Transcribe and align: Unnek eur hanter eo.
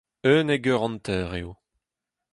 Unnek 0.31 0.65
eur 0.71 0.81
hanter 0.83 1.25
eo. 1.39 1.51